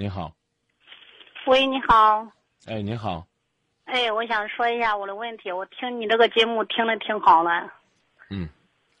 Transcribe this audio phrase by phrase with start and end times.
[0.00, 0.32] 你好，
[1.44, 2.26] 喂，你好。
[2.66, 3.26] 哎，你好，
[3.84, 5.52] 哎，我想说一下我的问题。
[5.52, 7.50] 我听你这个节目听的挺好的。
[8.30, 8.48] 嗯，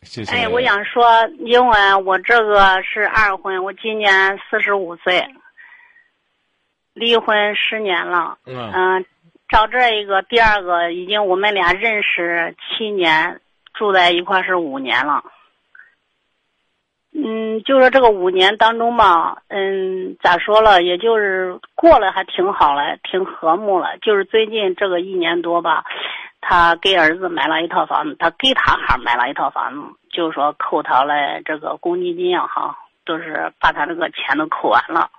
[0.02, 0.30] 谢谢。
[0.30, 5.26] 哎，我想说，因为我这个是二婚，我今年四十五岁，
[6.92, 8.36] 离婚十年了。
[8.44, 9.06] 嗯嗯，
[9.48, 13.40] 找这一个第二个，已经我们俩认识七年，
[13.72, 15.24] 住在一块儿是五年了。
[17.22, 23.98] 嗯，就说这个五年当中吧，嗯，咋说了，也就是过了还挺好了，挺和睦了。
[24.00, 25.84] 就是最近这个一年多吧，
[26.40, 32.74] 他给儿子买了一套房子，他给他孩儿买了一套房子，就是说扣他了这个公积金啊，哈，
[33.04, 35.10] 都是把他这个钱都扣完了。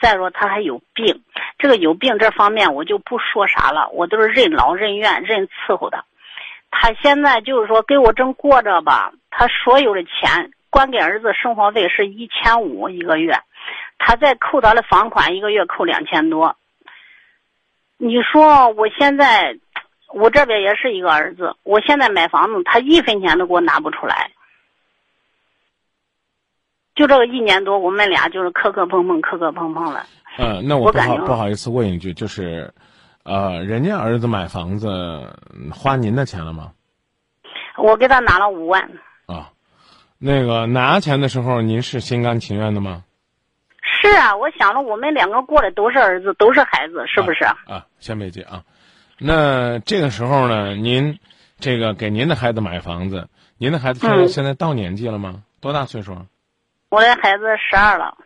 [0.00, 1.20] 再说他还有病，
[1.58, 6.02] 这个有病这方面我就不说啥了，我都是任劳任怨，任伺候他。
[6.70, 10.50] 他现在就是说给我正过着吧，他所有的钱。
[10.74, 13.38] 光给儿子生活费是一千五一个月，
[13.96, 16.56] 他再扣他的房款，一个月扣两千多。
[17.96, 19.56] 你说我现在，
[20.08, 24.32] 我这边也是一个儿子，我现在买房子，他一分钱都给我拿不出来。
[26.96, 30.04] 就这个一年多，我们俩就是磕磕碰碰，磕磕碰碰了。
[30.38, 32.74] 嗯，那我不好不好意思问一句，就是，
[33.22, 34.88] 呃，人家儿子买房子
[35.72, 36.72] 花您的钱了吗？
[37.76, 38.82] 我给他拿了五万。
[39.26, 39.53] 啊。
[40.18, 43.04] 那个拿钱的时候，您是心甘情愿的吗？
[44.00, 47.44] 是啊，我想着我们两个过的都是儿子，都是孩子，是不是？
[47.44, 48.64] 啊，先别急啊。
[49.18, 51.18] 那这个时候呢，您
[51.58, 55.42] 这个给您的孩子买房子，您的孩子现在、嗯、现在到年纪了吗？
[55.60, 56.16] 多大岁数？
[56.88, 58.16] 我的孩子十二了。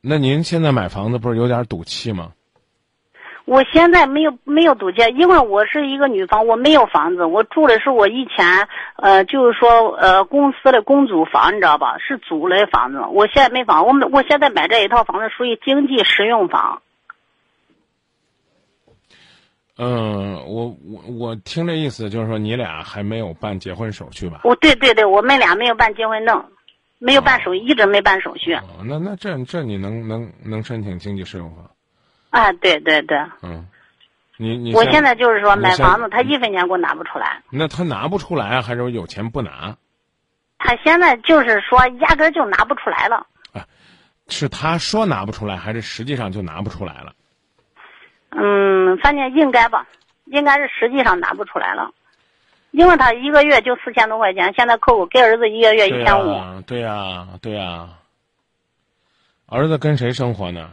[0.00, 2.32] 那您现在买房子不是有点赌气吗？
[3.46, 11.98] 我现在没有没有赌气，因为我是一个女方，我没有房子，我住的是我以前呃，就是说呃公司的公租房，你知道吧？
[11.98, 13.00] 是租的房子。
[13.10, 16.80] 我现在没房，我们我现在买这一套房子属于经济适用房。
[19.76, 24.40] 嗯，我我我听这意思就是说你俩还没有办结婚手续吧？
[24.44, 26.42] 哦，对对对，我们俩没有办结婚证，
[26.98, 28.54] 没有办手续，哦、一直没办手续。
[28.54, 31.68] 哦，那那这这你能能能申请经济适用房？
[32.34, 33.68] 啊，对对对，嗯，
[34.38, 37.40] 你你我现在就是说买房子，他一分钱给我拿不出来。
[37.48, 39.76] 那他拿不出来啊，还是有钱不拿？
[40.58, 43.24] 他现在就是说压根就拿不出来了。
[43.52, 43.64] 啊，
[44.26, 47.12] 是他说拿不出来，还是实际上就拿不出来了？
[48.30, 49.86] 嗯，反正应该吧，
[50.24, 51.92] 应该是实际上拿不出来了，
[52.72, 56.60] 因为他一个月就四千多块钱，现在扣给儿子一个月一千五。
[56.62, 57.90] 对呀，对呀。
[59.46, 60.70] 儿子跟谁生活呢？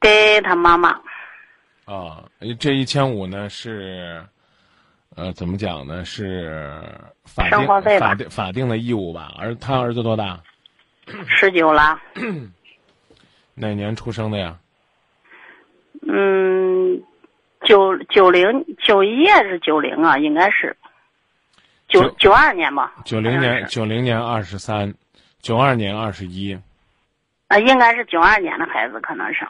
[0.00, 0.90] 给他妈妈。
[1.84, 2.22] 啊，
[2.60, 4.22] 这一千五呢是，
[5.16, 6.04] 呃，怎么讲呢？
[6.04, 6.82] 是
[7.24, 7.66] 法定
[7.98, 9.32] 法定法定的义务吧？
[9.38, 10.38] 儿他儿子多大？
[11.26, 11.98] 十九了。
[13.54, 14.56] 哪年出生的呀？
[16.06, 17.02] 嗯，
[17.64, 20.16] 九九零九一还是九零啊？
[20.18, 20.76] 应该是
[21.88, 22.94] 九九二年吧。
[23.04, 24.94] 九零年九零年二十三，
[25.40, 26.56] 九二年二十一。
[27.48, 29.48] 啊，应该是九二年的孩子，可能是。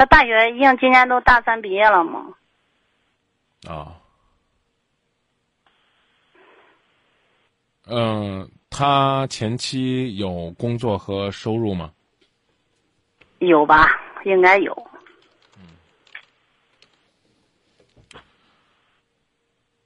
[0.00, 2.34] 他大学已经今年都大三毕业了嘛？
[3.68, 4.00] 啊。
[7.84, 11.92] 嗯，他前期有工作和收入吗？
[13.40, 13.90] 有吧，
[14.24, 14.88] 应该有。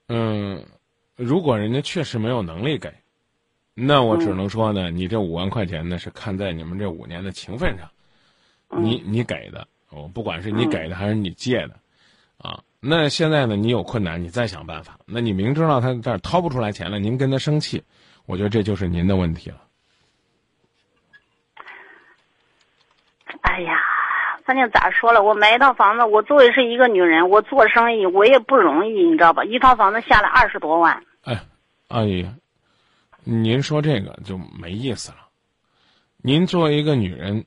[0.06, 0.64] 嗯，
[1.16, 2.94] 如果人家确实没有能力给，
[3.74, 7.90] 那我只能说呢，你这五万块钱呢是看在你们这五年的情分上，
[8.80, 9.66] 你你给的。
[9.94, 11.76] 我不管是你给的还是你借的，
[12.38, 14.98] 啊，那现在呢，你有困难，你再想办法。
[15.06, 17.82] 那你明知道他这儿掏不出来钱了，您跟他生气，
[18.26, 19.60] 我觉得这就是您的问题了。
[23.40, 23.78] 哎呀，
[24.44, 29.44] 反正咋说了，我买一套房子，我作为是一个女人，我做生意我也不容易，你知道吧？
[29.44, 31.04] 一套房子下来二十多万。
[31.22, 31.40] 哎，
[31.88, 32.26] 阿姨，
[33.22, 35.18] 您说这个就没意思了。
[36.16, 37.44] 您作为一个女人，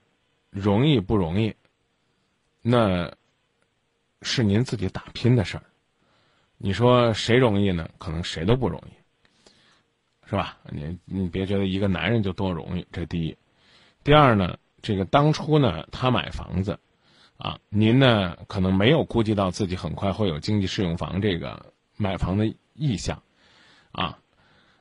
[0.49, 1.55] 容易不容易？
[2.69, 3.09] 那
[4.23, 5.63] 是您自己打拼的事儿，
[6.57, 7.89] 你说谁容易呢？
[7.97, 10.57] 可能谁都不容易，是吧？
[10.69, 13.37] 你你别觉得一个男人就多容易，这第一。
[14.03, 16.77] 第二呢，这个当初呢，他买房子，
[17.37, 23.23] 啊，您呢可能没有估计到自己很快会有经济适用房这个买房的意向，
[23.93, 24.19] 啊，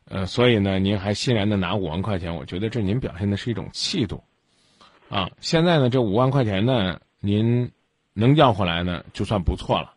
[0.07, 4.25] 呃，所以呢，您还欣然的拿五万块钱，我觉得这您表现的是一种气度，
[5.09, 7.71] 啊，现在呢，这五万块钱呢，您。
[8.19, 9.93] 能要回来呢，就算不错了，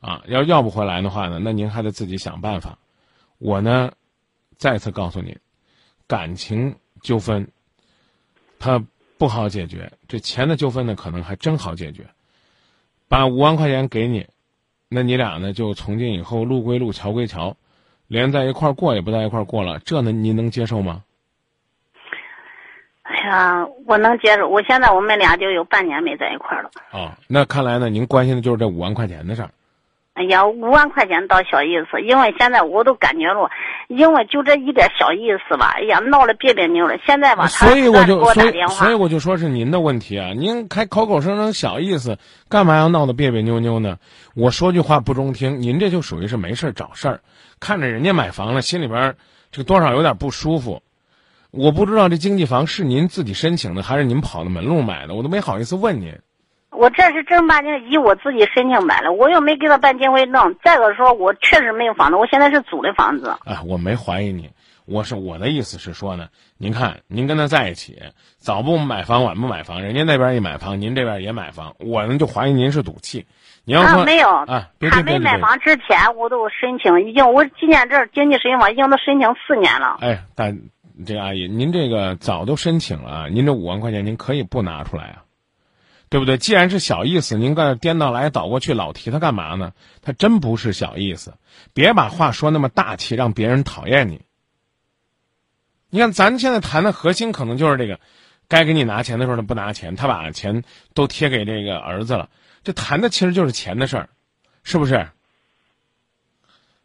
[0.00, 2.78] 啊，要要不回来的话呢，那您还得自己想办法。
[3.36, 3.92] 我呢，
[4.56, 5.38] 再次告诉您，
[6.06, 7.46] 感情纠纷，
[8.58, 8.82] 它
[9.18, 12.08] 不好解决，这钱的纠纷呢，可能还真好解决。
[13.06, 14.26] 把五万块钱给你，
[14.88, 17.58] 那你俩呢就从今以后路归路，桥归桥，
[18.06, 21.04] 连在一块儿过也不在一块儿过了，这呢您能接受吗？
[23.22, 24.48] 哎呀，我能接受。
[24.48, 26.70] 我现在我们俩就有半年没在一块儿了。
[26.92, 29.50] 哦，那看来呢，您关心的就是这五万块钱的事儿。
[30.14, 33.48] 哎呀，五万块钱倒小意思，因为现在我都感觉了，
[33.88, 36.96] 因为就这一点小意思吧，哎呀，闹得别别扭了。
[37.06, 40.32] 现在吧，所以我就所以所以，我就说是您的问题啊！
[40.36, 43.98] 您还口口声声小意思，干嘛要闹得别别扭扭呢？
[44.34, 47.20] 我说句话不中听，您这就属于是没事儿找事儿，
[47.60, 49.16] 看着人家买房了，心里边儿
[49.52, 50.82] 这个多少有点不舒服。
[51.52, 56.18] 我不知道这经济房是您自己申请的，还是您跑的门路买的，我都没好意思问您。
[56.70, 60.56] 我这是正儿八经以我自己申请买的，我又没给他办结婚证。
[60.64, 63.36] 再个说，我确实没有房子，我现在是租的房子。
[63.44, 64.48] 哎，我没怀疑你，
[64.86, 68.00] 我是我的意思是说呢，您看您跟他在一起，
[68.38, 73.26] 早不买房晚不买房，人家那边一买房，您这边也买房，我呢就怀疑您是赌气。
[73.64, 79.98] 你要说啊，没有，啊，别他没买房之前，我都申请，已经我今年这经济适用房已经都申请四年了。
[80.00, 80.50] 哎，大
[81.06, 85.24] 这个阿姨，您这个早都申请了，您这五万块钱您可以不拿出来啊，
[86.08, 86.36] 对不对？
[86.38, 89.72] 既然是小意思，您搁这颠倒来倒过去，老提它干嘛呢？
[90.02, 91.34] 他真不是小意思，
[91.72, 94.20] 别把话说那么大气，让别人讨厌你。
[95.90, 98.00] 你看，咱现在谈的核心可能就是这个，
[98.48, 100.62] 该给你拿钱的时候他不拿钱，他把钱
[100.94, 102.28] 都贴给这个儿子了，
[102.64, 104.08] 这谈的其实就是钱的事儿，
[104.62, 105.08] 是不是？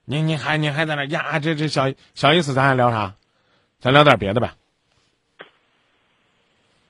[0.06, 1.39] 您您还您还在那呀？
[1.39, 3.15] 这这小小意思，咱还聊啥？
[3.79, 4.56] 咱聊点别的吧。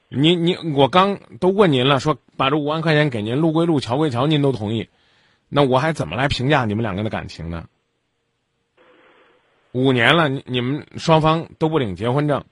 [0.10, 4.88] 您您我刚都问您了，说把这五万块钱给您，路归路，桥归桥，您都同意，
[5.50, 7.68] 那我还怎么来评价你们两个的感情呢？
[9.74, 12.46] 五年了，你你们双方都不领结婚证，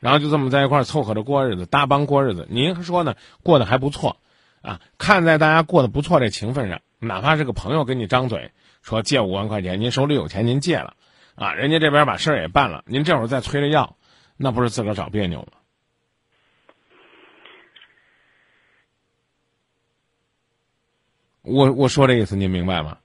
[0.00, 2.48] 然后就这么在一块儿凑合着过日子，搭帮过日子。
[2.50, 3.14] 您说呢？
[3.44, 4.16] 过得还不错，
[4.62, 8.50] 啊，看在大家过得不错这情分上，哪怕是个朋友跟你张嘴
[8.82, 10.96] 说借五万块钱，您手里有钱，您借了，
[11.36, 13.96] 啊，人家这边把事儿也办了，您这会儿再催着要，
[14.36, 15.48] 那不是自个儿找别扭吗？
[21.42, 22.98] 我我说这意思您明白吗？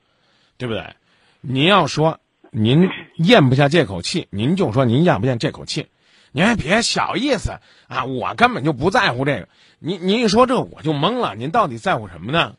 [0.57, 0.95] 对不对？
[1.41, 2.19] 您要说
[2.49, 5.89] 您咽不下这口气，您就说您咽不下这口气，
[6.31, 8.05] 您还别小意思啊！
[8.05, 9.49] 我根本就不在乎这个。
[9.77, 12.55] 您您一说这我就懵了，您到底在乎什么呢？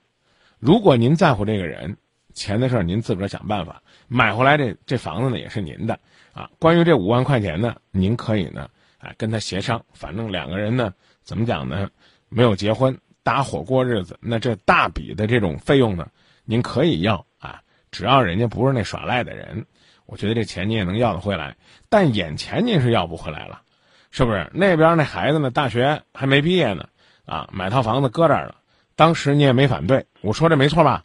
[0.59, 1.97] 如果您在乎这个人，
[2.33, 6.01] 钱的事儿您自个儿想办法买回来这这房子呢也是您的
[6.33, 6.51] 啊。
[6.59, 8.69] 关于这五万块钱呢，您可以呢
[8.99, 11.91] 哎跟他协商，反正两个人呢怎么讲呢，
[12.29, 12.99] 没有结婚。
[13.25, 16.09] 搭伙过日子，那这大笔的这种费用呢，
[16.45, 17.61] 您可以要啊，
[17.93, 19.67] 只要人家不是那耍赖的人，
[20.07, 21.57] 我觉得这钱你也能要得回来。
[21.89, 23.63] 但眼前您是要不回来了，
[24.11, 24.51] 是不是？
[24.53, 26.89] 那边那孩子呢，大学还没毕业呢，
[27.25, 28.57] 啊，买套房子搁这儿了，
[28.97, 31.05] 当时你也没反对，我说这没错吧？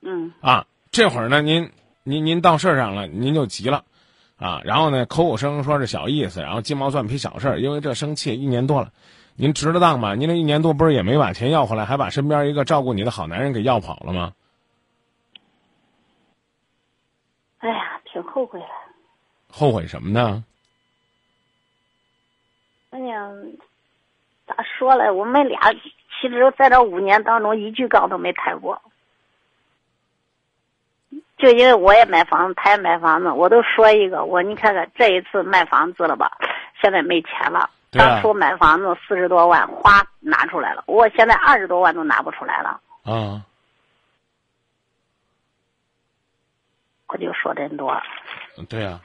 [0.00, 1.70] 嗯，啊，这会儿呢，您
[2.02, 3.84] 您您到事儿上了，您就急了，
[4.36, 8.92] 啊，然后呢，口口声声说是小意思，然后鸡毛蒜皮小事儿，因为这生气一年多了。
[9.34, 10.14] 您值得当吗？
[10.14, 14.32] 您这一年多不是也没把钱要回来，还把身边一个照顾你的好男人给要跑了吗？
[17.58, 18.66] 哎呀，挺后悔的。
[19.50, 20.44] 后悔什么呢？
[22.90, 23.28] 哎呀，
[24.46, 25.10] 咋说嘞？
[25.10, 28.80] 我们俩其实在这五年当中一句杠都没抬过，
[31.38, 36.36] 就因为我也买房子，他也买房子，我都说一个，我你看看这一次卖房子了吧，
[36.82, 37.60] 现在没钱了。
[37.60, 42.78] 啊当初买房子四十多万，花拿出来了，我现在二十多万都拿不出来了。
[43.02, 43.42] 啊，
[47.06, 47.98] 我就说真多，
[48.68, 49.00] 对啊，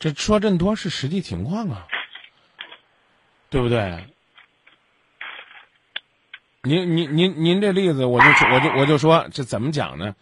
[0.00, 1.86] 这说这么多是实际情况啊，
[3.48, 4.08] 对不对？
[6.64, 10.16] 您您您您这例子，我就我就我就说这怎么讲呢？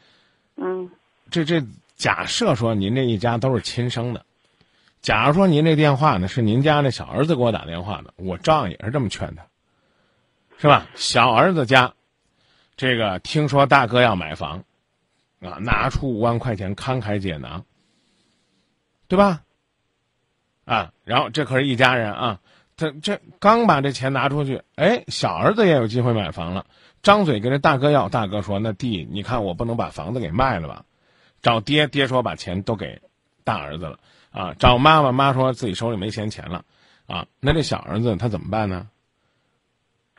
[0.62, 0.90] 嗯
[1.31, 1.64] 这这
[1.97, 4.25] 假设说您这一家都是亲生的，
[5.00, 9.47] 假如说您这电话呢是您家那小儿子给我打电话的，我照样也是这么劝他，
[10.59, 10.87] 是吧？
[10.95, 11.95] 小儿子家，
[12.76, 14.64] 这个听说大哥要买房，
[15.40, 17.64] 啊，拿出五万块钱慷慨解囊，
[19.09, 19.43] 对吧？
[20.67, 22.40] 啊，然后这可是一家人啊，
[22.81, 26.65] 这这刚把这钱拿出去，哎，小儿子也有机会买房了，
[27.03, 30.87] 张嘴跟这大哥要，大哥说：“那弟，你看我不能把房子给卖了吧？”
[31.43, 33.03] 找爹，爹说把钱都给
[33.45, 33.99] 大儿子了
[34.31, 34.55] 啊。
[34.55, 36.65] 找妈妈，妈说自己手里没闲钱了
[37.07, 37.27] 啊。
[37.39, 38.89] 那这小儿子他怎么办呢？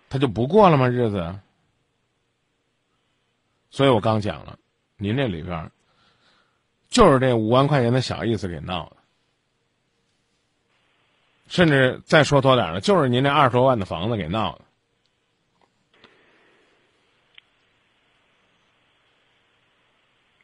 [0.08, 0.88] 他就不过了吗？
[0.88, 1.39] 日子？
[3.72, 4.60] 所以我刚讲了，
[4.98, 5.72] 您这里边
[6.89, 8.98] 就是这五万块钱的小意思给闹的，
[11.51, 14.62] 甚至再说多点儿呢，就是您那二十多万的房子给闹的。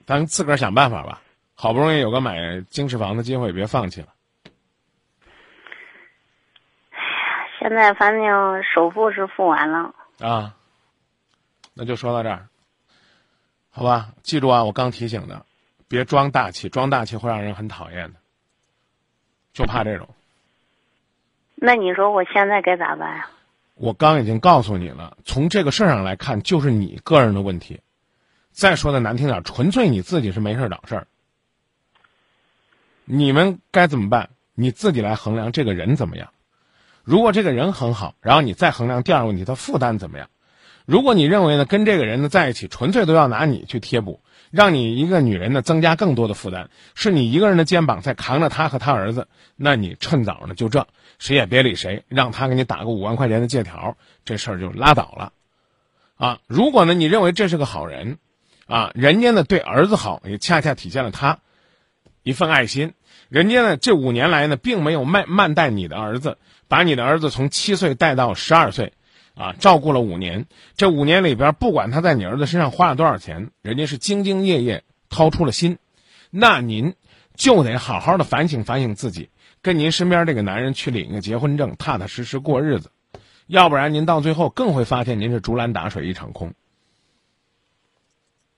[0.06, 1.22] 咱自个儿想办法吧，
[1.56, 4.10] 好不容易有个买京士房的机会，别放弃了。
[7.58, 10.54] 现在反正首付是付完了，啊，
[11.74, 12.50] 那就说到这儿，
[13.70, 14.10] 好吧？
[14.24, 15.46] 记住啊，我刚提醒的，
[15.88, 18.20] 别装大气，装大气会让人很讨厌的，
[19.54, 20.06] 就怕这种。
[21.60, 23.30] 那你说我现在该咋办呀？
[23.74, 27.80] 我刚已经告诉你了，从这个事儿上来看，就是你个人的问题。
[28.52, 31.08] 再说的难听点，纯粹你自己是没事儿找事儿。
[33.06, 34.30] 你们该怎么办？
[34.54, 36.30] 你自己来衡量这个人怎么样。
[37.04, 40.30] 如果这个人很好，然后你再衡量第二个问题，他负担怎么样？
[40.86, 44.22] 如果你认为呢，跟这个人呢在一起，纯粹都要拿你去贴补，
[44.52, 50.88] 让你一个女人呢增加更多的负担，是你一个人的肩膀在扛着他和他儿子，那你趁早呢就这，
[51.20, 55.34] 谁也别理谁，让他给你打个五万块钱的借条，这事儿就拉倒了。
[56.16, 58.18] 啊，如果呢你认为这是个好人，
[58.66, 61.40] 啊，人家呢对儿子好，也恰恰体现了他
[62.24, 62.94] 一份爱心。
[63.30, 68.94] 人家呢这五年来呢，并没有慢慢待你的儿子，把你的儿子从七岁带到十二岁，
[69.36, 70.46] 啊，照顾了五年。
[70.76, 75.78] 这五年里边，不管他在你儿子身上花了多少钱，人家是兢兢业业掏出了心。
[76.30, 76.96] 那您
[77.36, 79.30] 就得好好的反省反省自己，
[79.68, 82.90] 跟您身边这个男人去领个结婚证，踏踏实实过日子。
[83.48, 86.54] 要不然您到最后更会发现您是竹篮打水一场空。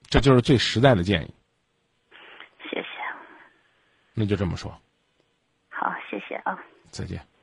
[0.08, 1.34] 这就是最实在的建议。
[2.70, 2.88] 谢谢。
[4.14, 4.72] 那就这么说。
[5.70, 6.60] 好，谢谢啊。
[6.92, 7.18] 再见。
[7.18, 7.39] 哎。